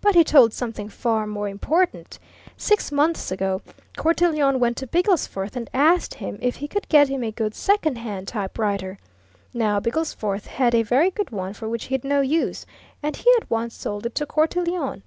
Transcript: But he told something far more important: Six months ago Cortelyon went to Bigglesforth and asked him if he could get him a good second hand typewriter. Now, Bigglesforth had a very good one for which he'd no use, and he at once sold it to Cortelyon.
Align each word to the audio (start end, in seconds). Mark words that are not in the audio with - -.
But 0.00 0.14
he 0.14 0.24
told 0.24 0.54
something 0.54 0.88
far 0.88 1.26
more 1.26 1.46
important: 1.46 2.18
Six 2.56 2.90
months 2.90 3.30
ago 3.30 3.60
Cortelyon 3.98 4.58
went 4.60 4.78
to 4.78 4.86
Bigglesforth 4.86 5.56
and 5.56 5.68
asked 5.74 6.14
him 6.14 6.38
if 6.40 6.56
he 6.56 6.66
could 6.68 6.88
get 6.88 7.10
him 7.10 7.22
a 7.22 7.30
good 7.32 7.54
second 7.54 7.98
hand 7.98 8.28
typewriter. 8.28 8.96
Now, 9.52 9.78
Bigglesforth 9.78 10.46
had 10.46 10.74
a 10.74 10.82
very 10.82 11.10
good 11.10 11.28
one 11.28 11.52
for 11.52 11.68
which 11.68 11.84
he'd 11.92 12.02
no 12.02 12.22
use, 12.22 12.64
and 13.02 13.14
he 13.16 13.30
at 13.38 13.50
once 13.50 13.74
sold 13.74 14.06
it 14.06 14.14
to 14.14 14.24
Cortelyon. 14.24 15.02